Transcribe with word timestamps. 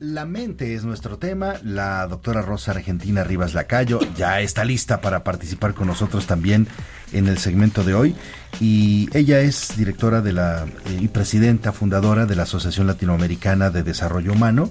La 0.00 0.24
mente 0.24 0.74
es 0.74 0.82
nuestro 0.82 1.18
tema. 1.18 1.56
La 1.62 2.06
doctora 2.06 2.40
Rosa 2.40 2.70
Argentina 2.70 3.22
Rivas 3.22 3.52
Lacayo 3.52 4.00
ya 4.16 4.40
está 4.40 4.64
lista 4.64 5.02
para 5.02 5.24
participar 5.24 5.74
con 5.74 5.88
nosotros 5.88 6.26
también 6.26 6.68
en 7.12 7.28
el 7.28 7.36
segmento 7.36 7.84
de 7.84 7.92
hoy. 7.92 8.16
Y 8.60 9.10
ella 9.12 9.40
es 9.40 9.76
directora 9.76 10.22
de 10.22 10.32
la 10.32 10.64
eh, 10.86 10.98
y 10.98 11.08
presidenta 11.08 11.72
fundadora 11.72 12.24
de 12.24 12.34
la 12.34 12.44
Asociación 12.44 12.86
Latinoamericana 12.86 13.68
de 13.68 13.82
Desarrollo 13.82 14.32
Humano. 14.32 14.70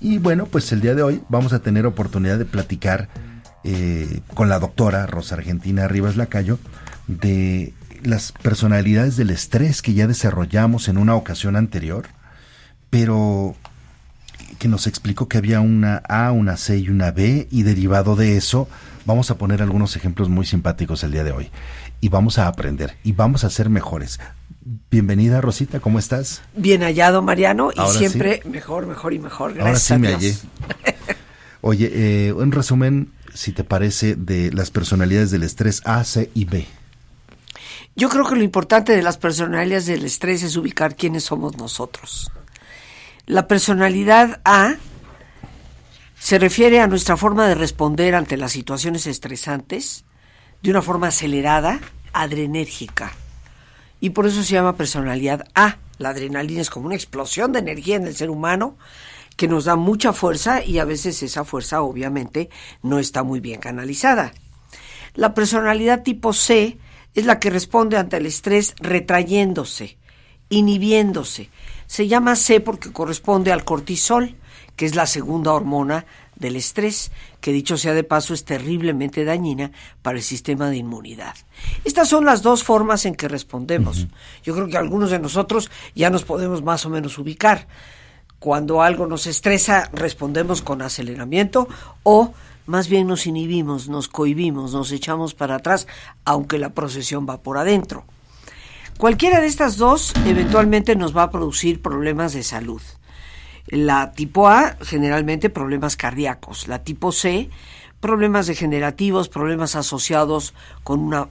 Y 0.00 0.16
bueno, 0.16 0.46
pues 0.46 0.72
el 0.72 0.80
día 0.80 0.94
de 0.94 1.02
hoy 1.02 1.20
vamos 1.28 1.52
a 1.52 1.58
tener 1.58 1.84
oportunidad 1.84 2.38
de 2.38 2.46
platicar 2.46 3.10
eh, 3.64 4.22
con 4.32 4.48
la 4.48 4.58
doctora 4.58 5.06
Rosa 5.06 5.34
Argentina 5.34 5.86
Rivas 5.86 6.16
Lacayo 6.16 6.58
de 7.08 7.74
las 8.02 8.32
personalidades 8.32 9.18
del 9.18 9.28
estrés 9.28 9.82
que 9.82 9.92
ya 9.92 10.06
desarrollamos 10.06 10.88
en 10.88 10.96
una 10.96 11.14
ocasión 11.14 11.56
anterior, 11.56 12.06
pero 12.88 13.54
que 14.62 14.68
nos 14.68 14.86
explicó 14.86 15.26
que 15.26 15.38
había 15.38 15.60
una 15.60 15.96
A, 16.08 16.30
una 16.30 16.56
C 16.56 16.78
y 16.78 16.88
una 16.88 17.10
B 17.10 17.48
y 17.50 17.64
derivado 17.64 18.14
de 18.14 18.36
eso 18.36 18.68
vamos 19.04 19.28
a 19.32 19.36
poner 19.36 19.60
algunos 19.60 19.96
ejemplos 19.96 20.28
muy 20.28 20.46
simpáticos 20.46 21.02
el 21.02 21.10
día 21.10 21.24
de 21.24 21.32
hoy 21.32 21.50
y 22.00 22.10
vamos 22.10 22.38
a 22.38 22.46
aprender 22.46 22.96
y 23.02 23.10
vamos 23.10 23.42
a 23.42 23.50
ser 23.50 23.70
mejores. 23.70 24.20
Bienvenida 24.88 25.40
Rosita, 25.40 25.80
¿cómo 25.80 25.98
estás? 25.98 26.42
Bien 26.54 26.82
hallado 26.82 27.22
Mariano 27.22 27.70
y 27.72 27.98
siempre 27.98 28.40
mejor, 28.44 28.86
mejor 28.86 29.12
y 29.12 29.18
mejor. 29.18 29.54
Gracias 29.54 29.66
Ahora 29.66 29.78
sí 29.80 29.98
me 30.00 30.14
hallé. 30.14 30.36
Oye, 31.60 31.90
eh, 31.92 32.32
un 32.32 32.52
resumen, 32.52 33.10
si 33.34 33.50
te 33.50 33.64
parece, 33.64 34.14
de 34.14 34.52
las 34.52 34.70
personalidades 34.70 35.32
del 35.32 35.42
estrés 35.42 35.82
A, 35.84 36.04
C 36.04 36.30
y 36.34 36.44
B. 36.44 36.68
Yo 37.96 38.08
creo 38.08 38.28
que 38.28 38.36
lo 38.36 38.44
importante 38.44 38.92
de 38.94 39.02
las 39.02 39.18
personalidades 39.18 39.86
del 39.86 40.04
estrés 40.04 40.44
es 40.44 40.56
ubicar 40.56 40.94
quiénes 40.94 41.24
somos 41.24 41.56
nosotros. 41.56 42.30
La 43.26 43.46
personalidad 43.46 44.40
A 44.44 44.74
se 46.18 46.38
refiere 46.40 46.80
a 46.80 46.88
nuestra 46.88 47.16
forma 47.16 47.46
de 47.46 47.54
responder 47.54 48.16
ante 48.16 48.36
las 48.36 48.50
situaciones 48.50 49.06
estresantes 49.06 50.04
de 50.60 50.70
una 50.70 50.82
forma 50.82 51.08
acelerada, 51.08 51.80
adrenérgica. 52.12 53.12
Y 54.00 54.10
por 54.10 54.26
eso 54.26 54.42
se 54.42 54.54
llama 54.54 54.76
personalidad 54.76 55.46
A. 55.54 55.76
La 55.98 56.08
adrenalina 56.08 56.60
es 56.60 56.70
como 56.70 56.86
una 56.86 56.96
explosión 56.96 57.52
de 57.52 57.60
energía 57.60 57.94
en 57.94 58.08
el 58.08 58.16
ser 58.16 58.28
humano 58.28 58.76
que 59.36 59.46
nos 59.46 59.66
da 59.66 59.76
mucha 59.76 60.12
fuerza 60.12 60.64
y 60.64 60.80
a 60.80 60.84
veces 60.84 61.22
esa 61.22 61.44
fuerza 61.44 61.80
obviamente 61.82 62.50
no 62.82 62.98
está 62.98 63.22
muy 63.22 63.38
bien 63.38 63.60
canalizada. 63.60 64.32
La 65.14 65.32
personalidad 65.32 66.02
tipo 66.02 66.32
C 66.32 66.76
es 67.14 67.24
la 67.24 67.38
que 67.38 67.50
responde 67.50 67.96
ante 67.96 68.16
el 68.16 68.26
estrés 68.26 68.74
retrayéndose, 68.80 69.96
inhibiéndose, 70.48 71.50
se 71.92 72.08
llama 72.08 72.36
C 72.36 72.60
porque 72.60 72.90
corresponde 72.90 73.52
al 73.52 73.66
cortisol, 73.66 74.34
que 74.76 74.86
es 74.86 74.94
la 74.94 75.04
segunda 75.04 75.52
hormona 75.52 76.06
del 76.36 76.56
estrés, 76.56 77.12
que 77.42 77.52
dicho 77.52 77.76
sea 77.76 77.92
de 77.92 78.02
paso 78.02 78.32
es 78.32 78.46
terriblemente 78.46 79.26
dañina 79.26 79.72
para 80.00 80.16
el 80.16 80.22
sistema 80.24 80.70
de 80.70 80.78
inmunidad. 80.78 81.34
Estas 81.84 82.08
son 82.08 82.24
las 82.24 82.40
dos 82.40 82.64
formas 82.64 83.04
en 83.04 83.14
que 83.14 83.28
respondemos. 83.28 84.06
Yo 84.42 84.54
creo 84.54 84.68
que 84.68 84.78
algunos 84.78 85.10
de 85.10 85.18
nosotros 85.18 85.70
ya 85.94 86.08
nos 86.08 86.24
podemos 86.24 86.62
más 86.62 86.86
o 86.86 86.88
menos 86.88 87.18
ubicar. 87.18 87.68
Cuando 88.38 88.80
algo 88.80 89.06
nos 89.06 89.26
estresa, 89.26 89.90
respondemos 89.92 90.62
con 90.62 90.80
aceleramiento 90.80 91.68
o 92.04 92.32
más 92.64 92.88
bien 92.88 93.06
nos 93.06 93.26
inhibimos, 93.26 93.90
nos 93.90 94.08
cohibimos, 94.08 94.72
nos 94.72 94.92
echamos 94.92 95.34
para 95.34 95.56
atrás, 95.56 95.86
aunque 96.24 96.56
la 96.56 96.70
procesión 96.70 97.26
va 97.28 97.42
por 97.42 97.58
adentro. 97.58 98.06
Cualquiera 99.02 99.40
de 99.40 99.48
estas 99.48 99.78
dos 99.78 100.12
eventualmente 100.26 100.94
nos 100.94 101.16
va 101.16 101.24
a 101.24 101.30
producir 101.32 101.82
problemas 101.82 102.34
de 102.34 102.44
salud. 102.44 102.80
La 103.66 104.12
tipo 104.12 104.46
A, 104.46 104.76
generalmente 104.80 105.50
problemas 105.50 105.96
cardíacos. 105.96 106.68
La 106.68 106.84
tipo 106.84 107.10
C, 107.10 107.50
problemas 107.98 108.46
degenerativos, 108.46 109.28
problemas 109.28 109.74
asociados 109.74 110.54
con 110.84 111.00
una 111.00 111.26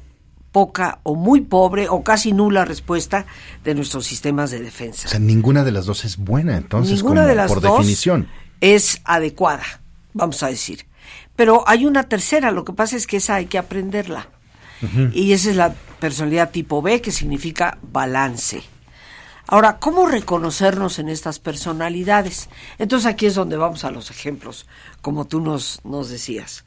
poca 0.52 1.00
o 1.04 1.16
muy 1.16 1.40
pobre 1.40 1.88
o 1.88 2.04
casi 2.04 2.34
nula 2.34 2.66
respuesta 2.66 3.26
de 3.64 3.74
nuestros 3.74 4.06
sistemas 4.06 4.52
de 4.52 4.60
defensa. 4.60 5.08
O 5.08 5.10
sea, 5.12 5.22
ninguna 5.22 5.64
de 5.64 5.72
las 5.72 5.86
dos 5.86 6.04
es 6.04 6.18
buena, 6.18 6.58
entonces, 6.58 7.02
ninguna 7.02 7.26
de 7.26 7.36
las 7.36 7.48
por 7.48 7.62
dos 7.62 7.78
definición. 7.78 8.28
Es 8.60 9.00
adecuada, 9.06 9.64
vamos 10.12 10.44
a 10.44 10.48
decir. 10.48 10.88
Pero 11.38 11.64
hay 11.68 11.86
una 11.86 12.04
tercera, 12.04 12.52
lo 12.52 12.66
que 12.66 12.74
pasa 12.74 12.98
es 12.98 13.08
que 13.08 13.16
esa 13.16 13.36
hay 13.36 13.46
que 13.46 13.58
aprenderla. 13.58 14.28
Y 15.14 15.34
esa 15.34 15.50
es 15.52 15.56
la 15.56 15.74
personalidad 16.00 16.52
tipo 16.52 16.82
B, 16.82 17.02
que 17.02 17.12
significa 17.12 17.78
balance. 17.82 18.64
Ahora, 19.48 19.80
¿cómo 19.80 20.08
reconocernos 20.08 20.98
en 20.98 21.10
estas 21.10 21.40
personalidades? 21.40 22.50
Entonces 22.80 23.06
aquí 23.06 23.26
es 23.26 23.36
donde 23.36 23.58
vamos 23.58 23.84
a 23.84 23.92
los 23.92 24.10
ejemplos, 24.10 24.66
como 25.02 25.26
tú 25.26 25.42
nos, 25.42 25.82
nos 25.84 26.10
decías. 26.10 26.66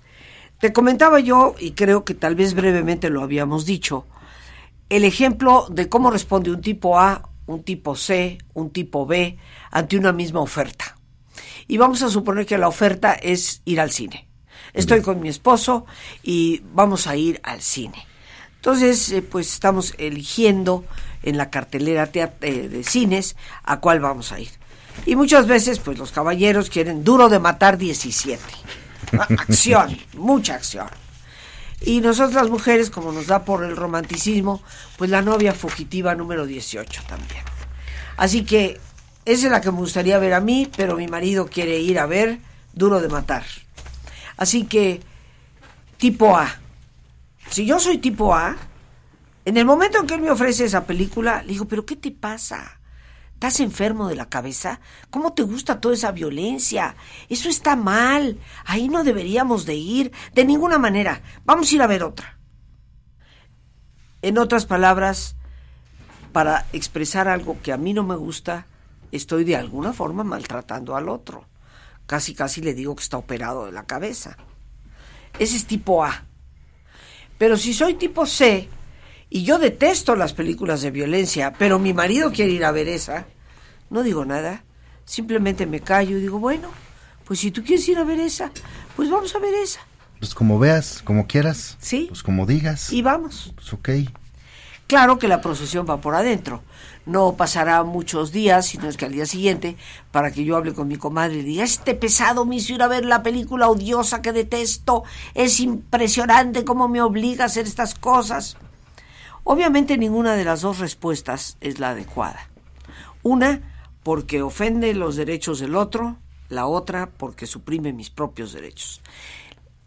Te 0.61 0.73
comentaba 0.73 1.21
yo, 1.21 1.55
y 1.59 1.73
creo 1.73 2.05
que 2.05 2.15
tal 2.15 2.35
vez 2.35 2.55
brevemente 2.55 3.11
lo 3.11 3.23
habíamos 3.23 3.65
dicho, 3.65 4.07
el 4.89 5.05
ejemplo 5.05 5.67
de 5.71 5.89
cómo 5.89 6.11
responde 6.11 6.51
un 6.51 6.61
tipo 6.61 6.99
A, 7.01 7.29
un 7.47 7.63
tipo 7.63 7.97
C, 7.97 8.39
un 8.53 8.71
tipo 8.71 9.07
B 9.07 9.39
ante 9.71 9.97
una 9.97 10.13
misma 10.13 10.41
oferta. 10.41 10.97
Y 11.67 11.79
vamos 11.79 12.03
a 12.03 12.11
suponer 12.11 12.47
que 12.47 12.59
la 12.59 12.69
oferta 12.69 13.15
es 13.15 13.63
ir 13.65 13.81
al 13.81 13.91
cine. 13.91 14.29
Estoy 14.75 15.03
con 15.03 15.21
mi 15.21 15.29
esposo 15.29 15.87
y 16.23 16.63
vamos 16.73 17.07
a 17.07 17.17
ir 17.17 17.41
al 17.45 17.61
cine. 17.61 18.07
Entonces, 18.57 19.11
eh, 19.13 19.23
pues 19.23 19.53
estamos 19.53 19.95
eligiendo 19.99 20.85
en 21.23 21.37
la 21.37 21.51
cartelera 21.51 22.11
eh, 22.13 22.69
de 22.69 22.85
cines 22.85 23.37
a 23.63 23.81
cuál 23.81 24.01
vamos 24.01 24.33
a 24.33 24.41
ir. 24.41 24.51
Y 25.07 25.17
muchas 25.17 25.47
veces, 25.47 25.79
pues 25.79 25.99
los 25.99 26.13
caballeros 26.13 26.71
quieren 26.71 27.05
duro 27.05 27.29
de 27.29 27.39
matar 27.39 27.79
17. 27.79 28.43
Acción, 29.19 29.97
mucha 30.15 30.55
acción. 30.55 30.89
Y 31.81 32.01
nosotros 32.01 32.35
las 32.35 32.49
mujeres, 32.49 32.91
como 32.91 33.13
nos 33.13 33.27
da 33.27 33.45
por 33.45 33.65
el 33.65 33.77
romanticismo, 33.77 34.63
pues 34.97 35.11
la 35.11 35.23
novia 35.23 35.53
fugitiva 35.53 36.15
número 36.15 36.47
18 36.47 37.03
también. 37.07 37.43
Así 38.17 38.45
que 38.45 38.81
esa 39.25 39.47
es 39.47 39.53
la 39.53 39.61
que 39.61 39.71
me 39.71 39.79
gustaría 39.79 40.19
ver 40.19 40.35
a 40.35 40.41
mí, 40.41 40.71
pero 40.77 40.97
mi 40.97 41.07
marido 41.07 41.47
quiere 41.47 41.79
ir 41.81 41.99
a 41.99 42.07
ver 42.07 42.39
Duro 42.73 43.01
de 43.01 43.09
Matar. 43.09 43.45
Así 44.37 44.65
que, 44.65 45.01
tipo 45.97 46.37
A. 46.37 46.49
Si 47.51 47.67
yo 47.67 47.79
soy 47.79 47.99
tipo 47.99 48.35
A, 48.35 48.57
en 49.45 49.57
el 49.57 49.65
momento 49.65 49.99
en 49.99 50.07
que 50.07 50.15
él 50.15 50.23
me 50.23 50.31
ofrece 50.31 50.65
esa 50.65 50.87
película, 50.87 51.43
le 51.43 51.53
digo, 51.53 51.67
pero 51.67 51.85
¿qué 51.85 51.97
te 51.97 52.11
pasa? 52.11 52.81
¿Estás 53.35 53.61
enfermo 53.61 54.09
de 54.09 54.15
la 54.15 54.31
cabeza? 54.31 54.81
¿Cómo 55.11 55.35
te 55.35 55.43
gusta 55.43 55.81
toda 55.81 55.95
esa 55.95 56.13
violencia? 56.13 56.97
Eso 57.29 57.51
está 57.51 57.77
mal. 57.77 58.39
Ahí 58.65 58.89
no 58.89 59.05
deberíamos 59.05 59.67
de 59.67 59.75
ir. 59.75 60.13
De 60.33 60.47
ninguna 60.47 60.79
manera. 60.79 61.21
Vamos 61.45 61.71
a 61.71 61.75
ir 61.75 61.83
a 61.83 61.87
ver 61.87 62.05
otra. 62.05 62.39
En 64.23 64.39
otras 64.39 64.65
palabras, 64.65 65.37
para 66.33 66.67
expresar 66.73 67.29
algo 67.29 67.59
que 67.63 67.73
a 67.73 67.77
mí 67.77 67.93
no 67.93 68.03
me 68.03 68.17
gusta, 68.17 68.67
estoy 69.13 69.45
de 69.45 69.57
alguna 69.57 69.93
forma 69.93 70.25
maltratando 70.25 70.97
al 70.97 71.11
otro. 71.11 71.47
Casi, 72.07 72.35
casi 72.35 72.61
le 72.61 72.75
digo 72.75 72.95
que 72.95 73.03
está 73.03 73.17
operado 73.17 73.67
de 73.67 73.73
la 73.73 73.85
cabeza. 73.85 74.37
Ese 75.39 75.57
es 75.57 75.67
tipo 75.67 76.05
A. 76.05 76.25
Pero 77.39 77.57
si 77.57 77.75
soy 77.75 77.95
tipo 77.95 78.27
C, 78.27 78.69
y 79.31 79.45
yo 79.45 79.59
detesto 79.59 80.15
las 80.15 80.33
películas 80.33 80.83
de 80.83 80.91
violencia, 80.91 81.53
pero 81.59 81.79
mi 81.79 81.93
marido 81.93 82.31
quiere 82.31 82.53
ir 82.53 82.65
a 82.65 82.73
ver 82.73 82.89
esa, 82.89 83.27
no 83.91 84.03
digo 84.03 84.25
nada, 84.25 84.65
simplemente 85.05 85.67
me 85.67 85.81
callo 85.81 86.19
y 86.19 86.21
digo, 86.21 86.39
bueno, 86.39 86.69
Pues 87.25 87.41
si 87.41 87.51
tú 87.51 87.65
quieres 87.65 87.89
ir 87.89 87.99
a 87.99 88.05
ver 88.05 88.21
esa, 88.21 88.51
pues 88.97 89.11
vamos 89.11 89.35
a 89.35 89.39
ver 89.39 89.55
esa. 89.55 89.81
Pues 90.19 90.35
como 90.35 90.59
veas, 90.59 91.01
como 91.03 91.27
quieras. 91.27 91.77
Sí. 91.81 92.07
Pues 92.09 92.23
como 92.23 92.47
digas. 92.47 92.93
Y 92.93 93.03
vamos. 93.03 93.53
Pues 93.55 93.73
ok. 93.73 93.89
Claro 94.87 95.19
que 95.19 95.29
la 95.29 95.41
procesión 95.41 95.87
va 95.89 96.01
por 96.01 96.15
adentro. 96.15 96.63
No 97.07 97.37
pasará 97.37 97.83
muchos 97.85 98.33
días, 98.33 98.67
sino 98.67 98.89
es 98.89 98.97
que 98.97 99.07
al 99.07 99.13
día 99.13 99.27
siguiente, 99.27 99.77
para 100.11 100.31
que 100.31 100.45
yo 100.45 100.57
hable 100.57 100.75
con 100.75 100.89
mi 100.89 100.97
comadre 100.97 101.39
y 101.39 101.43
diga, 101.43 101.65
este 101.65 101.95
pesado 101.95 102.45
me 102.45 102.57
hizo 102.57 102.75
ir 102.75 102.83
a 102.83 102.89
ver 102.89 103.05
la 103.05 103.23
película 103.23 103.69
odiosa 103.69 104.21
que 104.21 104.33
detesto, 104.33 105.05
es 105.35 105.61
impresionante 105.61 106.65
cómo 106.65 106.89
me 106.89 107.01
obliga 107.01 107.45
a 107.45 107.47
hacer 107.47 107.67
estas 107.67 107.95
cosas. 107.95 108.57
Obviamente 109.43 109.99
ninguna 109.99 110.35
de 110.35 110.45
las 110.45 110.61
dos 110.61 110.79
respuestas 110.79 111.57
es 111.61 111.79
la 111.79 111.91
adecuada. 111.91 112.49
Una, 113.23 113.61
porque 114.03 114.43
ofende 114.43 114.93
los 114.95 115.17
derechos 115.17 115.61
del 115.61 115.77
otro, 115.77 116.19
la 116.51 116.67
otra, 116.67 117.11
porque 117.17 117.47
suprime 117.47 117.93
mis 117.93 118.11
propios 118.11 118.53
derechos. 118.53 119.01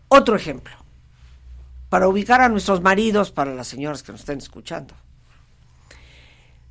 Otro 0.08 0.36
ejemplo, 0.36 0.76
para 1.90 2.08
ubicar 2.08 2.42
a 2.42 2.50
nuestros 2.50 2.82
maridos, 2.82 3.32
para 3.32 3.54
las 3.54 3.68
señoras 3.68 4.04
que 4.04 4.12
nos 4.12 4.22
estén 4.22 4.40
escuchando. 4.40 4.94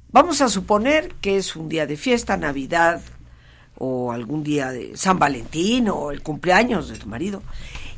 Vamos 0.09 0.41
a 0.41 0.49
suponer 0.49 1.15
que 1.21 1.37
es 1.37 1.57
un 1.57 1.69
día 1.69 1.87
de 1.87 1.97
fiesta, 1.97 2.37
Navidad, 2.37 3.03
o 3.79 4.13
algún 4.13 4.43
día 4.43 4.71
de 4.71 4.97
San 4.97 5.19
Valentín, 5.19 5.89
o 5.89 6.11
el 6.11 6.23
cumpleaños 6.23 6.89
de 6.89 6.99
tu 6.99 7.09
marido, 7.09 7.43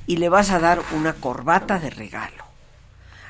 y 0.06 0.16
le 0.16 0.28
vas 0.28 0.50
a 0.50 0.58
dar 0.58 0.80
una 0.96 1.12
corbata 1.12 1.78
de 1.78 1.90
regalo. 1.90 2.44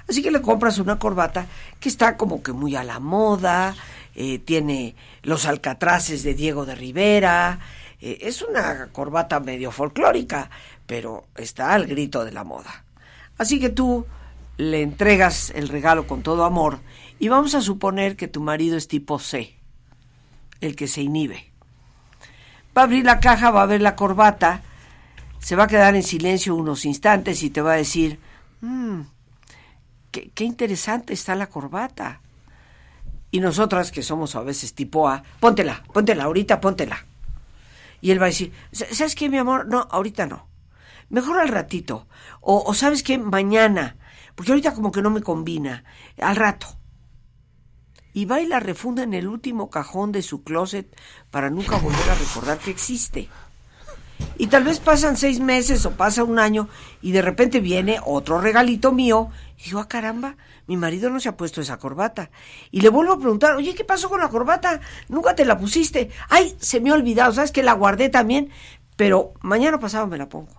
Así 0.09 0.23
que 0.23 0.31
le 0.31 0.41
compras 0.41 0.79
una 0.79 0.99
corbata 0.99 1.47
que 1.81 1.89
está 1.89 2.17
como 2.17 2.43
que 2.43 2.53
muy 2.53 2.77
a 2.77 2.85
la 2.85 2.99
moda, 2.99 3.75
eh, 4.15 4.39
tiene 4.39 4.97
los 5.23 5.45
alcatraces 5.45 6.23
de 6.23 6.35
Diego 6.35 6.65
de 6.65 6.75
Rivera, 6.75 7.59
eh, 8.01 8.19
es 8.23 8.43
una 8.43 8.89
corbata 8.91 9.41
medio 9.41 9.71
folclórica, 9.71 10.51
pero 10.87 11.27
está 11.37 11.75
al 11.75 11.87
grito 11.87 12.25
de 12.25 12.33
la 12.33 12.45
moda. 12.45 12.85
Así 13.39 13.61
que 13.61 13.71
tú 13.71 14.05
le 14.57 14.83
entregas 14.83 15.51
el 15.55 15.69
regalo 15.69 16.07
con 16.07 16.23
todo 16.23 16.45
amor 16.45 16.81
y 17.21 17.29
vamos 17.29 17.55
a 17.55 17.63
suponer 17.63 18.17
que 18.17 18.29
tu 18.29 18.41
marido 18.41 18.77
es 18.77 18.89
tipo 18.89 19.19
C, 19.19 19.57
el 20.61 20.77
que 20.77 20.89
se 20.89 21.03
inhibe. 21.03 21.51
Va 22.77 22.83
a 22.83 22.85
abrir 22.85 23.05
la 23.05 23.21
caja, 23.21 23.51
va 23.51 23.63
a 23.63 23.67
ver 23.67 23.81
la 23.81 23.97
corbata, 23.97 24.63
se 25.39 25.57
va 25.57 25.65
a 25.65 25.69
quedar 25.69 25.95
en 25.95 26.03
silencio 26.03 26.55
unos 26.55 26.85
instantes 26.85 27.43
y 27.43 27.51
te 27.51 27.61
va 27.61 27.73
a 27.73 27.77
decir, 27.77 28.19
mmm, 28.61 29.03
qué, 30.11 30.45
interesante 30.45 31.13
está 31.13 31.35
la 31.35 31.47
corbata. 31.47 32.21
Y 33.31 33.41
nosotras, 33.41 33.93
que 33.93 34.03
somos 34.03 34.35
a 34.37 34.41
veces 34.41 34.75
tipo 34.75 35.09
A, 35.09 35.23
póntela, 35.39 35.85
póntela, 35.93 36.25
ahorita 36.25 36.61
póntela. 36.61 37.07
Y 38.01 38.11
él 38.11 38.21
va 38.21 38.27
a 38.27 38.29
decir, 38.29 38.53
¿sabes 38.73 39.15
qué, 39.15 39.29
mi 39.29 39.39
amor? 39.39 39.67
No, 39.67 39.87
ahorita 39.91 40.27
no. 40.27 40.48
Mejor 41.11 41.39
al 41.39 41.49
ratito. 41.49 42.07
O, 42.41 42.73
¿sabes 42.75 43.03
qué? 43.03 43.19
Mañana. 43.19 43.97
Porque 44.35 44.53
ahorita 44.53 44.75
como 44.75 44.93
que 44.93 45.03
no 45.03 45.11
me 45.11 45.23
combina. 45.23 45.85
Al 46.21 46.37
rato. 46.37 46.67
Y 48.13 48.25
va 48.25 48.41
y 48.41 48.47
la 48.47 48.61
refunda 48.61 49.03
en 49.03 49.15
el 49.15 49.29
último 49.29 49.71
cajón 49.71 50.13
de 50.13 50.23
su 50.23 50.43
closet 50.43 50.95
para 51.31 51.51
nunca 51.51 51.77
volver 51.79 52.11
a 52.11 52.15
recordar 52.15 52.59
que 52.59 52.71
existe. 52.71 53.29
Y 54.37 54.49
tal 54.49 54.65
vez 54.65 54.81
pasan 54.81 55.17
seis 55.17 55.41
meses 55.41 55.85
o 55.87 55.93
pasa 55.93 56.25
un 56.25 56.39
año 56.39 56.69
y 57.03 57.13
de 57.13 57.23
repente 57.23 57.61
viene 57.61 58.01
otro 58.05 58.41
regalito 58.41 58.93
mío. 58.93 59.29
Y 59.59 59.65
digo, 59.65 59.81
ah, 59.81 59.89
caramba, 59.89 60.37
mi 60.67 60.77
marido 60.77 61.11
no 61.11 61.21
se 61.21 61.29
ha 61.29 61.37
puesto 61.37 61.61
esa 61.61 61.79
corbata. 61.79 62.31
Y 62.71 62.81
le 62.81 62.89
vuelvo 62.89 63.15
a 63.15 63.19
preguntar, 63.19 63.55
oye, 63.55 63.75
¿qué 63.75 63.85
pasó 63.85 64.09
con 64.09 64.21
la 64.21 64.29
corbata? 64.29 64.81
Nunca 65.09 65.35
te 65.35 65.45
la 65.45 65.59
pusiste. 65.59 66.11
Ay, 66.29 66.57
se 66.61 66.81
me 66.81 66.91
ha 66.91 66.95
olvidado, 66.95 67.33
¿sabes 67.33 67.53
que 67.53 67.63
la 67.63 67.73
guardé 67.73 68.09
también? 68.09 68.51
Pero 68.97 69.35
mañana 69.41 69.79
pasado 69.79 70.07
me 70.07 70.19
la 70.19 70.29
pongo. 70.29 70.58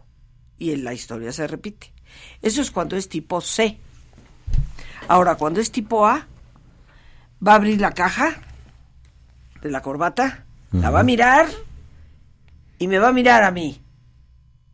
Y 0.59 0.73
en 0.73 0.83
la 0.83 0.94
historia 0.94 1.31
se 1.31 1.47
repite. 1.47 1.91
Eso 2.41 2.61
es 2.61 2.69
cuando 2.69 2.95
es 2.95 3.09
tipo 3.09 3.41
C. 3.41 3.79
Ahora, 5.07 5.35
cuando 5.35 5.59
es 5.59 5.71
tipo 5.71 6.06
A, 6.06 6.27
va 7.45 7.53
a 7.53 7.56
abrir 7.56 7.81
la 7.81 7.94
caja 7.94 8.35
de 9.61 9.71
la 9.71 9.81
corbata, 9.81 10.45
la 10.71 10.89
va 10.89 11.00
a 11.00 11.03
mirar 11.03 11.47
y 12.77 12.88
me 12.88 13.00
va 13.00 13.09
a 13.09 13.13
mirar 13.13 13.44
a 13.44 13.51
mí. 13.51 13.81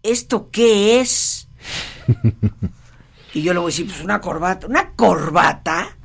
¿Esto 0.03 0.49
qué 0.51 0.99
es? 0.99 1.47
y 3.33 3.41
yo 3.41 3.53
le 3.53 3.59
voy 3.59 3.67
a 3.67 3.71
decir, 3.71 3.87
pues 3.87 4.01
una 4.01 4.21
corbata. 4.21 4.67
¿Una 4.67 4.91
corbata? 4.91 5.97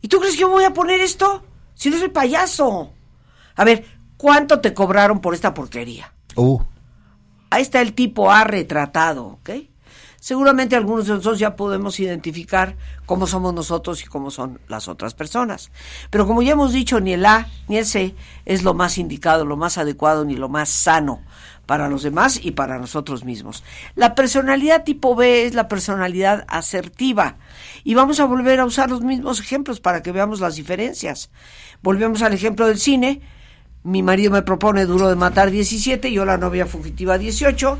¿Y 0.00 0.08
tú 0.08 0.18
crees 0.18 0.34
que 0.34 0.42
yo 0.42 0.48
voy 0.48 0.64
a 0.64 0.74
poner 0.74 1.00
esto? 1.00 1.44
Si 1.74 1.90
no 1.90 1.98
soy 1.98 2.08
payaso. 2.08 2.92
A 3.56 3.64
ver, 3.64 3.84
¿cuánto 4.16 4.60
te 4.60 4.74
cobraron 4.74 5.20
por 5.20 5.34
esta 5.34 5.54
porquería? 5.54 6.12
Uh. 6.36 6.60
Ahí 7.52 7.60
está 7.60 7.82
el 7.82 7.92
tipo 7.92 8.32
A 8.32 8.44
retratado, 8.44 9.26
¿ok? 9.26 9.50
Seguramente 10.18 10.74
algunos 10.74 11.06
de 11.06 11.12
nosotros 11.12 11.38
ya 11.38 11.54
podemos 11.54 12.00
identificar 12.00 12.76
cómo 13.04 13.26
somos 13.26 13.52
nosotros 13.52 14.02
y 14.02 14.06
cómo 14.06 14.30
son 14.30 14.58
las 14.68 14.88
otras 14.88 15.12
personas. 15.12 15.70
Pero 16.08 16.26
como 16.26 16.40
ya 16.40 16.52
hemos 16.52 16.72
dicho, 16.72 16.98
ni 16.98 17.12
el 17.12 17.26
A 17.26 17.48
ni 17.68 17.76
el 17.76 17.84
C 17.84 18.14
es 18.46 18.62
lo 18.62 18.72
más 18.72 18.96
indicado, 18.96 19.44
lo 19.44 19.58
más 19.58 19.76
adecuado 19.76 20.24
ni 20.24 20.34
lo 20.34 20.48
más 20.48 20.70
sano 20.70 21.20
para 21.66 21.90
los 21.90 22.02
demás 22.02 22.40
y 22.42 22.52
para 22.52 22.78
nosotros 22.78 23.22
mismos. 23.22 23.64
La 23.96 24.14
personalidad 24.14 24.84
tipo 24.84 25.14
B 25.14 25.44
es 25.44 25.52
la 25.52 25.68
personalidad 25.68 26.46
asertiva. 26.48 27.36
Y 27.84 27.92
vamos 27.92 28.18
a 28.18 28.24
volver 28.24 28.60
a 28.60 28.64
usar 28.64 28.88
los 28.88 29.02
mismos 29.02 29.40
ejemplos 29.40 29.78
para 29.78 30.02
que 30.02 30.12
veamos 30.12 30.40
las 30.40 30.56
diferencias. 30.56 31.30
Volvemos 31.82 32.22
al 32.22 32.32
ejemplo 32.32 32.66
del 32.66 32.78
cine. 32.78 33.20
Mi 33.84 34.00
marido 34.00 34.30
me 34.30 34.42
propone 34.42 34.86
Duro 34.86 35.08
de 35.08 35.16
Matar 35.16 35.50
17, 35.50 36.12
yo 36.12 36.24
la 36.24 36.38
novia 36.38 36.66
fugitiva 36.66 37.18
18. 37.18 37.78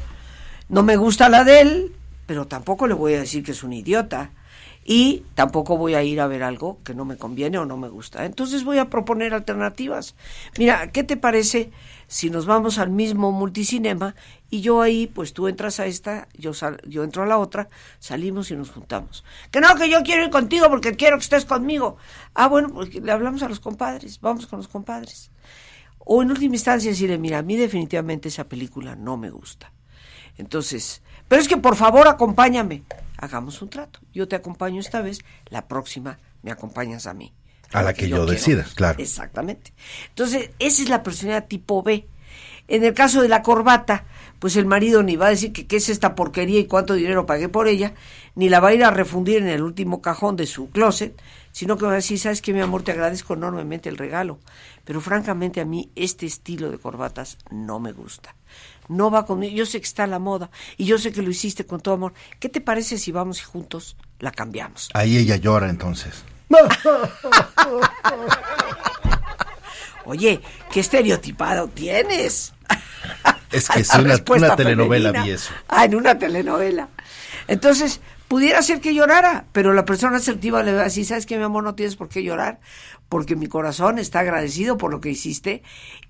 No 0.69 0.83
me 0.83 0.97
gusta 0.97 1.29
la 1.29 1.45
de 1.45 1.61
él, 1.61 1.93
pero 2.27 2.49
tampoco 2.49 2.89
le 2.89 2.95
voy 2.95 3.15
a 3.15 3.21
decir 3.21 3.45
que 3.45 3.53
es 3.53 3.63
un 3.63 3.73
idiota. 3.73 4.31
Y 4.85 5.23
tampoco 5.37 5.77
voy 5.77 5.95
a 5.95 6.03
ir 6.03 6.21
a 6.21 6.27
ver 6.27 6.43
algo 6.43 6.81
que 6.83 6.93
no 6.93 7.05
me 7.05 7.17
conviene 7.17 7.57
o 7.59 7.65
no 7.65 7.77
me 7.77 7.89
gusta. 7.89 8.25
Entonces 8.25 8.65
voy 8.65 8.79
a 8.79 8.91
proponer 8.91 9.33
alternativas. 9.33 10.17
Mira, 10.59 10.91
¿qué 10.91 11.05
te 11.05 11.17
parece 11.17 11.71
si 12.09 12.31
nos 12.31 12.47
vamos 12.47 12.79
al 12.79 12.91
mismo 12.91 13.31
multicinema 13.31 14.17
y 14.51 14.61
yo 14.61 14.83
ahí, 14.83 15.07
pues 15.07 15.35
tú 15.35 15.47
entras 15.47 15.79
a 15.79 15.87
esta, 15.87 16.27
yo, 16.37 16.53
sal, 16.53 16.81
yo 16.85 17.05
entro 17.05 17.23
a 17.23 17.27
la 17.27 17.39
otra, 17.39 17.69
salimos 18.01 18.51
y 18.51 18.57
nos 18.57 18.71
juntamos? 18.73 19.23
Que 19.53 19.61
no, 19.61 19.73
que 19.77 19.89
yo 19.89 20.03
quiero 20.03 20.25
ir 20.25 20.31
contigo 20.31 20.69
porque 20.69 20.97
quiero 20.97 21.17
que 21.17 21.23
estés 21.23 21.45
conmigo. 21.45 21.97
Ah, 22.35 22.49
bueno, 22.49 22.71
pues 22.71 22.93
le 22.93 23.13
hablamos 23.13 23.45
a 23.45 23.49
los 23.49 23.61
compadres, 23.61 24.21
vamos 24.21 24.49
con 24.49 24.57
los 24.57 24.67
compadres. 24.67 25.32
O 26.05 26.23
en 26.23 26.31
última 26.31 26.55
instancia 26.55 26.91
decirle, 26.91 27.19
mira, 27.19 27.39
a 27.39 27.43
mí 27.43 27.57
definitivamente 27.57 28.29
esa 28.29 28.49
película 28.49 28.97
no 28.97 29.17
me 29.17 29.31
gusta. 29.31 29.73
Entonces, 30.37 31.03
pero 31.29 31.41
es 31.41 31.49
que 31.49 31.57
por 31.57 31.77
favor 31.77 32.09
acompáñame. 32.09 32.83
Hagamos 33.17 33.63
un 33.63 33.71
trato. 33.71 34.01
Yo 34.13 34.27
te 34.27 34.37
acompaño 34.37 34.81
esta 34.81 35.01
vez, 35.01 35.21
la 35.49 35.69
próxima 35.69 36.19
me 36.43 36.51
acompañas 36.51 37.07
a 37.07 37.15
mí. 37.15 37.33
A 37.73 37.83
la 37.83 37.95
que, 37.95 38.09
yo, 38.09 38.19
yo 38.19 38.27
decida, 38.27 38.67
claro. 38.75 39.01
Exactamente. 39.01 39.73
Entonces, 40.09 40.51
esa 40.59 40.83
es 40.83 40.89
la 40.89 41.03
personalidad 41.03 41.47
tipo 41.47 41.83
B. 41.83 42.07
En 42.69 42.85
el 42.85 42.95
caso 42.95 43.23
de 43.23 43.29
la 43.29 43.43
corbata, 43.43 44.05
pues 44.39 44.57
el 44.57 44.67
marido 44.67 45.03
ni 45.03 45.17
va 45.17 45.27
a 45.27 45.31
decir 45.31 45.53
que 45.53 45.67
qué 45.67 45.77
es 45.77 45.89
esta 45.89 46.15
porquería 46.15 46.61
y 46.61 46.67
cuánto 46.67 46.95
dinero 46.95 47.27
pagué 47.27 47.49
por 47.49 47.69
ella, 47.69 47.95
ni 48.35 48.49
la 48.49 48.61
va 48.61 48.69
a 48.69 48.75
ir 48.75 48.85
a 48.85 48.91
refundir 48.91 49.39
en 49.39 49.49
el 49.49 49.63
último 49.63 50.03
cajón 50.03 50.37
de 50.37 50.47
su 50.47 50.71
closet, 50.71 51.21
sino 51.53 51.77
que 51.77 51.85
va 51.85 51.93
a 51.93 51.97
decir, 51.97 52.19
sabes 52.19 52.43
que 52.43 52.53
mi 52.53 52.61
amor, 52.61 52.83
te 52.83 52.91
agradezco 52.93 53.35
enormemente 53.35 53.89
el 53.89 53.99
regalo, 53.99 54.41
pero 54.85 55.01
francamente 55.01 55.61
a 55.61 55.65
mí 55.65 55.93
este 55.95 56.27
estilo 56.27 56.71
de 56.71 56.79
corbatas 56.79 57.39
no 57.51 57.79
me 57.79 57.93
gusta. 57.93 58.35
No 58.89 59.11
va 59.11 59.25
conmigo, 59.25 59.55
yo 59.55 59.65
sé 59.65 59.81
que 59.81 59.87
está 59.87 60.05
a 60.05 60.09
la 60.09 60.19
moda 60.19 60.51
y 60.77 60.87
yo 60.87 60.99
sé 60.99 61.13
que 61.13 61.23
lo 61.23 61.31
hiciste 61.31 61.65
con 61.65 61.81
todo 61.81 61.95
amor. 61.95 62.15
¿Qué 62.41 62.49
te 62.49 62.61
parece 62.61 62.99
si 62.99 63.13
vamos 63.13 63.41
y 63.41 63.45
juntos 63.45 63.97
la 64.19 64.33
cambiamos? 64.33 64.91
Ahí 64.95 65.17
ella 65.17 65.37
llora 65.37 65.71
entonces. 65.71 66.25
Oye, 70.05 70.41
qué 70.73 70.81
estereotipado 70.81 71.69
tienes. 71.69 72.53
Es 73.51 73.69
que 73.69 73.81
es 73.83 73.95
una, 73.95 74.17
una 74.29 74.57
telenovela 74.57 75.13
vi 75.13 75.31
eso. 75.31 75.53
Ah, 75.69 75.85
en 75.85 75.95
una 75.95 76.19
telenovela. 76.19 76.89
Entonces, 77.47 78.01
pudiera 78.33 78.63
ser 78.63 78.81
que 78.81 78.95
llorara, 78.95 79.45
pero 79.53 79.75
la 79.75 79.85
persona 79.85 80.17
asertiva 80.17 80.63
le 80.63 80.73
va 80.73 80.81
a 80.81 80.85
decir, 80.85 81.05
¿sabes 81.05 81.27
qué, 81.27 81.37
mi 81.37 81.45
amor? 81.45 81.65
No 81.65 81.75
tienes 81.75 81.97
por 81.97 82.09
qué 82.09 82.23
llorar, 82.23 82.61
porque 83.11 83.37
mi 83.37 83.47
corazón 83.47 83.99
está 83.99 84.21
agradecido 84.21 84.79
por 84.79 84.91
lo 84.91 85.03
que 85.03 85.11
hiciste 85.11 85.63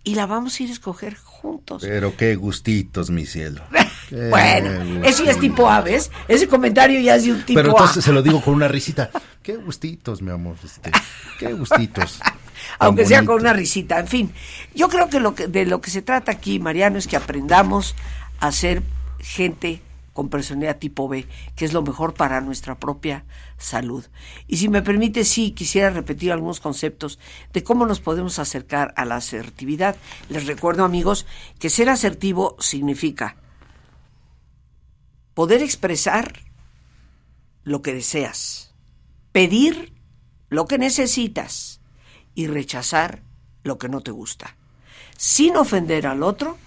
y 0.05 0.14
la 0.14 0.26
vamos 0.26 0.61
a 0.61 0.62
ir 0.62 0.69
a 0.69 0.73
escoger 0.73 1.17
juntos. 1.17 1.83
Pero 1.83 2.17
qué 2.17 2.37
gustitos, 2.37 3.11
mi 3.11 3.26
cielo. 3.26 3.64
bueno, 4.31 5.05
eso 5.05 5.25
ya 5.25 5.33
es 5.33 5.41
tipo 5.41 5.69
A, 5.69 5.81
¿ves? 5.81 6.12
Ese 6.29 6.47
comentario 6.47 7.00
ya 7.00 7.17
es 7.17 7.25
de 7.25 7.33
un 7.33 7.43
tipo 7.43 7.59
Pero 7.59 7.71
entonces 7.71 8.05
se 8.05 8.12
lo 8.12 8.23
digo 8.23 8.41
con 8.41 8.55
una 8.55 8.69
risita. 8.69 9.11
Qué 9.43 9.57
gustitos, 9.57 10.23
mi 10.23 10.31
amor. 10.31 10.55
Este, 10.62 10.93
qué 11.41 11.52
gustitos. 11.55 12.21
Aunque 12.79 13.05
sea 13.05 13.25
con 13.25 13.41
una 13.41 13.52
risita. 13.52 13.99
En 13.99 14.07
fin, 14.07 14.33
yo 14.76 14.88
creo 14.88 15.09
que, 15.09 15.19
lo 15.19 15.35
que 15.35 15.49
de 15.49 15.67
lo 15.67 15.81
que 15.81 15.91
se 15.91 16.02
trata 16.02 16.31
aquí, 16.31 16.61
Mariano, 16.61 16.99
es 16.99 17.09
que 17.09 17.17
aprendamos 17.17 17.97
a 18.38 18.52
ser 18.52 18.85
gente 19.19 19.83
con 20.12 20.28
personalidad 20.28 20.78
tipo 20.78 21.09
B, 21.09 21.26
que 21.57 21.64
es 21.64 21.73
lo 21.73 21.83
mejor 21.83 22.14
para 22.14 22.40
nuestra 22.40 22.78
propia 22.78 23.25
salud. 23.59 24.04
Y 24.47 24.59
si 24.59 24.69
me 24.69 24.83
permite, 24.83 25.25
sí, 25.25 25.52
quisiera 25.52 25.90
repetir 25.90 26.33
algunos 26.33 26.61
conceptos 26.61 27.19
de 27.52 27.64
cómo 27.64 27.87
nos 27.87 28.00
podemos 28.00 28.38
acercar 28.38 28.92
a 28.97 29.04
la 29.04 29.16
asertividad. 29.16 29.97
Les 30.28 30.47
recuerdo, 30.47 30.85
amigos, 30.85 31.26
que 31.59 31.71
ser 31.71 31.88
asertivo 31.88 32.57
significa 32.59 33.37
poder 35.35 35.62
expresar 35.62 36.40
lo 37.64 37.81
que 37.81 37.95
deseas, 37.95 38.75
pedir 39.33 39.95
lo 40.49 40.66
que 40.66 40.78
necesitas 40.78 41.81
y 42.35 42.47
rechazar 42.47 43.23
lo 43.62 43.78
que 43.78 43.88
no 43.88 44.00
te 44.00 44.11
gusta, 44.11 44.57
sin 45.16 45.57
ofender 45.57 46.07
al 46.07 46.23
otro 46.23 46.59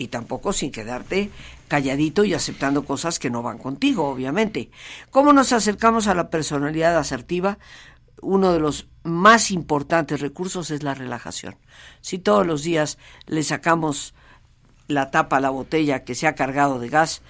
y 0.00 0.08
tampoco 0.08 0.54
sin 0.54 0.72
quedarte 0.72 1.30
calladito 1.68 2.24
y 2.24 2.32
aceptando 2.32 2.86
cosas 2.86 3.18
que 3.18 3.28
no 3.28 3.42
van 3.42 3.58
contigo, 3.58 4.08
obviamente. 4.08 4.70
¿Cómo 5.10 5.34
nos 5.34 5.52
acercamos 5.52 6.06
a 6.06 6.14
la 6.14 6.30
personalidad 6.30 6.96
asertiva? 6.96 7.58
Uno 8.22 8.50
de 8.54 8.60
los 8.60 8.88
más 9.02 9.50
importantes 9.50 10.20
recursos 10.20 10.70
es 10.70 10.82
la 10.82 10.94
relajación. 10.94 11.56
Si 12.00 12.18
todos 12.18 12.46
los 12.46 12.62
días 12.62 12.96
le 13.26 13.42
sacamos 13.42 14.14
la 14.88 15.10
tapa 15.10 15.36
a 15.36 15.40
la 15.40 15.50
botella 15.50 16.02
que 16.02 16.14
se 16.14 16.26
ha 16.26 16.34
cargado 16.34 16.78
de 16.78 16.88
gas, 16.88 17.20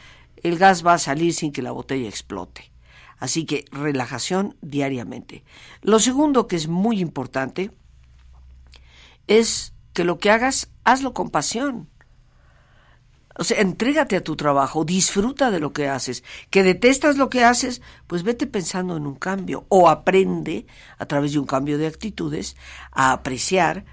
el 0.45 0.57
gas 0.57 0.87
va 0.87 0.95
a 0.95 0.99
salir 0.99 1.35
sin 1.35 1.51
que 1.51 1.63
la 1.63 1.73
botella 1.73 2.09
explote. 2.09 2.71
Así 3.19 3.47
que 3.47 3.65
relajación 3.73 4.57
diariamente. 4.63 5.43
Lo 5.83 5.99
segundo 5.99 6.47
que 6.47 6.55
es 6.55 6.69
muy 6.69 7.01
importante 7.01 7.73
es 9.27 9.75
que 9.93 10.05
lo 10.05 10.21
que 10.21 10.31
hagas, 10.31 10.71
hazlo 10.85 11.15
con 11.15 11.31
pasión. 11.31 11.89
O 13.37 13.45
sea, 13.45 13.61
entrégate 13.61 14.17
a 14.17 14.25
tu 14.25 14.37
trabajo, 14.37 14.85
disfruta 14.85 15.51
de 15.51 15.61
lo 15.61 15.73
que 15.73 15.89
haces. 15.89 16.25
Que 16.51 16.63
detestas 16.63 17.17
lo 17.17 17.31
que 17.31 17.45
haces, 17.45 17.81
pues 18.07 18.23
vete 18.23 18.47
pensando 18.47 18.97
en 18.97 19.07
un 19.07 19.15
cambio 19.15 19.67
o 19.69 19.89
aprende 19.89 20.67
a 20.99 21.07
través 21.07 21.33
de 21.33 21.39
un 21.39 21.47
cambio 21.47 21.79
de 21.79 21.87
actitudes 21.87 22.57
a 22.91 23.13
apreciar 23.13 23.85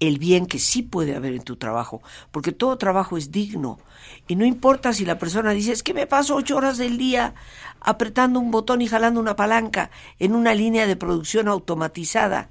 el 0.00 0.18
bien 0.18 0.46
que 0.46 0.58
sí 0.58 0.82
puede 0.82 1.14
haber 1.14 1.34
en 1.34 1.42
tu 1.42 1.56
trabajo, 1.56 2.02
porque 2.30 2.52
todo 2.52 2.78
trabajo 2.78 3.16
es 3.18 3.30
digno. 3.30 3.78
Y 4.26 4.34
no 4.34 4.46
importa 4.46 4.92
si 4.94 5.04
la 5.04 5.18
persona 5.18 5.50
dice, 5.50 5.72
es 5.72 5.82
que 5.82 5.94
me 5.94 6.06
paso 6.06 6.34
ocho 6.34 6.56
horas 6.56 6.78
del 6.78 6.96
día 6.96 7.34
apretando 7.80 8.40
un 8.40 8.50
botón 8.50 8.80
y 8.80 8.88
jalando 8.88 9.20
una 9.20 9.36
palanca 9.36 9.90
en 10.18 10.34
una 10.34 10.54
línea 10.54 10.86
de 10.86 10.96
producción 10.96 11.48
automatizada. 11.48 12.48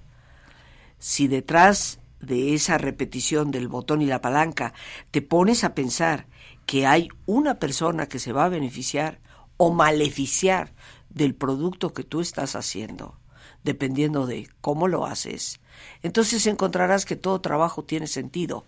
Si 1.00 1.27
detrás 1.27 2.00
de 2.19 2.53
esa 2.53 2.77
repetición 2.77 3.51
del 3.51 3.67
botón 3.67 4.01
y 4.01 4.05
la 4.05 4.21
palanca 4.21 4.73
te 5.11 5.21
pones 5.21 5.63
a 5.63 5.73
pensar 5.73 6.27
que 6.65 6.85
hay 6.85 7.09
una 7.25 7.59
persona 7.59 8.07
que 8.07 8.19
se 8.19 8.33
va 8.33 8.45
a 8.45 8.49
beneficiar 8.49 9.19
o 9.57 9.71
maleficiar 9.71 10.73
del 11.09 11.33
producto 11.33 11.93
que 11.93 12.03
tú 12.03 12.21
estás 12.21 12.55
haciendo, 12.55 13.17
dependiendo 13.63 14.25
de 14.25 14.47
cómo 14.61 14.88
lo 14.88 15.05
haces, 15.05 15.59
entonces 16.03 16.45
encontrarás 16.47 17.05
que 17.05 17.15
todo 17.15 17.41
trabajo 17.41 17.83
tiene 17.83 18.07
sentido, 18.07 18.65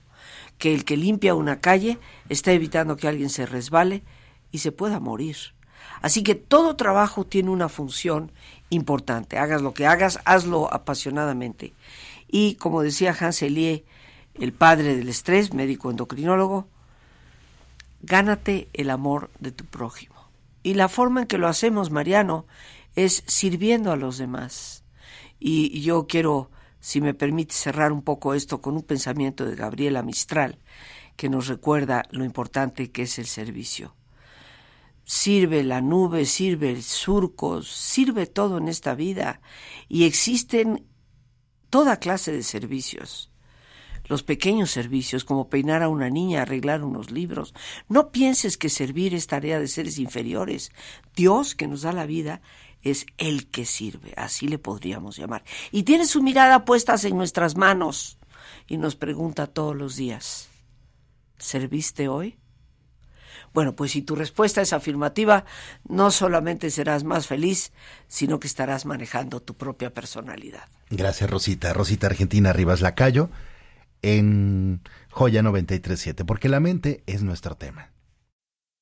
que 0.57 0.73
el 0.73 0.85
que 0.85 0.97
limpia 0.97 1.35
una 1.35 1.59
calle 1.59 1.97
está 2.29 2.51
evitando 2.51 2.97
que 2.97 3.07
alguien 3.07 3.29
se 3.29 3.45
resbale 3.45 4.03
y 4.51 4.59
se 4.59 4.71
pueda 4.71 4.99
morir. 4.99 5.37
Así 6.01 6.23
que 6.23 6.35
todo 6.35 6.75
trabajo 6.75 7.25
tiene 7.25 7.49
una 7.49 7.69
función 7.69 8.31
importante. 8.69 9.37
Hagas 9.37 9.61
lo 9.61 9.73
que 9.73 9.87
hagas, 9.87 10.19
hazlo 10.25 10.71
apasionadamente. 10.71 11.73
Y 12.31 12.55
como 12.55 12.81
decía 12.81 13.15
Hans 13.19 13.41
Elie, 13.41 13.85
el 14.35 14.53
padre 14.53 14.95
del 14.95 15.09
estrés, 15.09 15.53
médico 15.53 15.91
endocrinólogo, 15.91 16.69
gánate 18.01 18.69
el 18.73 18.89
amor 18.89 19.29
de 19.39 19.51
tu 19.51 19.65
prójimo. 19.65 20.15
Y 20.63 20.75
la 20.75 20.87
forma 20.87 21.21
en 21.21 21.27
que 21.27 21.37
lo 21.37 21.47
hacemos, 21.47 21.91
Mariano, 21.91 22.45
es 22.95 23.23
sirviendo 23.27 23.91
a 23.91 23.97
los 23.97 24.17
demás. 24.17 24.83
Y 25.39 25.81
yo 25.81 26.07
quiero, 26.07 26.51
si 26.79 27.01
me 27.01 27.13
permite 27.13 27.53
cerrar 27.53 27.91
un 27.91 28.01
poco 28.01 28.33
esto 28.33 28.61
con 28.61 28.75
un 28.75 28.83
pensamiento 28.83 29.45
de 29.45 29.55
Gabriela 29.55 30.01
Mistral, 30.01 30.59
que 31.15 31.29
nos 31.29 31.47
recuerda 31.47 32.03
lo 32.11 32.23
importante 32.23 32.91
que 32.91 33.03
es 33.03 33.19
el 33.19 33.25
servicio. 33.25 33.95
Sirve 35.03 35.63
la 35.63 35.81
nube, 35.81 36.25
sirve 36.25 36.71
el 36.71 36.83
surco, 36.83 37.63
sirve 37.63 38.27
todo 38.27 38.59
en 38.59 38.67
esta 38.67 38.95
vida 38.95 39.41
y 39.89 40.05
existen 40.05 40.85
toda 41.71 41.97
clase 41.97 42.31
de 42.31 42.43
servicios 42.43 43.31
los 44.11 44.23
pequeños 44.23 44.71
servicios 44.71 45.23
como 45.23 45.47
peinar 45.47 45.83
a 45.83 45.87
una 45.87 46.09
niña, 46.09 46.41
arreglar 46.41 46.83
unos 46.83 47.11
libros. 47.11 47.53
No 47.87 48.11
pienses 48.11 48.57
que 48.57 48.67
servir 48.67 49.13
es 49.13 49.25
tarea 49.27 49.57
de 49.57 49.69
seres 49.69 49.99
inferiores. 49.99 50.71
Dios 51.15 51.55
que 51.55 51.67
nos 51.67 51.83
da 51.83 51.93
la 51.93 52.05
vida 52.05 52.41
es 52.81 53.05
el 53.17 53.47
que 53.47 53.65
sirve, 53.65 54.13
así 54.17 54.49
le 54.49 54.57
podríamos 54.57 55.15
llamar. 55.15 55.43
Y 55.71 55.83
tiene 55.83 56.05
su 56.05 56.21
mirada 56.21 56.65
puesta 56.65 56.95
en 57.01 57.15
nuestras 57.15 57.55
manos 57.55 58.17
y 58.67 58.77
nos 58.77 58.97
pregunta 58.97 59.47
todos 59.47 59.75
los 59.75 59.95
días, 59.95 60.49
¿serviste 61.37 62.09
hoy? 62.09 62.40
Bueno, 63.53 63.75
pues 63.75 63.91
si 63.91 64.01
tu 64.01 64.15
respuesta 64.15 64.61
es 64.61 64.73
afirmativa, 64.73 65.45
no 65.87 66.11
solamente 66.11 66.69
serás 66.69 67.03
más 67.03 67.27
feliz, 67.27 67.71
sino 68.07 68.39
que 68.39 68.47
estarás 68.47 68.85
manejando 68.85 69.41
tu 69.41 69.55
propia 69.55 69.93
personalidad. 69.93 70.63
Gracias, 70.89 71.29
Rosita. 71.29 71.73
Rosita 71.73 72.07
Argentina 72.07 72.53
Rivas 72.53 72.81
Lacayo 72.81 73.29
en 74.01 74.81
Joya 75.09 75.41
937, 75.41 76.25
porque 76.25 76.49
la 76.49 76.59
mente 76.59 77.03
es 77.05 77.23
nuestro 77.23 77.55
tema. 77.55 77.91